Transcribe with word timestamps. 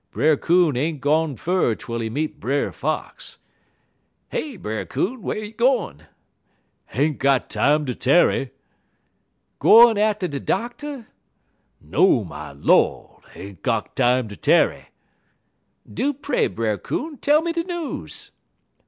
Brer 0.09 0.35
Coon 0.35 0.75
ain't 0.75 0.99
gone 0.99 1.35
fur 1.35 1.75
twel 1.75 1.99
he 1.99 2.09
meet 2.09 2.39
Brer 2.39 2.71
Fox. 2.71 3.37
"'Hey, 4.29 4.57
Brer 4.57 4.83
Coon, 4.83 5.21
whar 5.21 5.35
you 5.35 5.53
gwine?' 5.53 6.07
"'Ain't 6.91 7.19
got 7.19 7.51
time 7.51 7.85
ter 7.85 7.93
tarry!' 7.93 8.49
"'Gwine 9.59 9.99
at' 9.99 10.19
de 10.21 10.39
doctor?' 10.39 11.05
"'No, 11.79 12.23
my 12.23 12.51
Lord! 12.51 13.21
Ain't 13.35 13.61
got 13.61 13.95
time 13.95 14.27
ter 14.27 14.33
tarry.' 14.33 14.87
"'Do 15.87 16.13
pray, 16.15 16.47
Brer 16.47 16.79
Coon, 16.79 17.17
tell 17.17 17.43
me 17.43 17.51
de 17.51 17.63
news.' 17.63 18.31